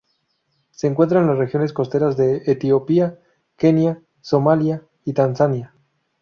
Se 0.71 0.87
encuentra 0.87 1.19
en 1.19 1.27
las 1.27 1.37
regiones 1.37 1.73
costeras 1.73 2.17
de 2.17 2.41
Etiopía, 2.47 3.19
Kenia, 3.55 4.01
Somalia 4.19 4.81
y 5.05 5.13
Tanzania. 5.13 5.75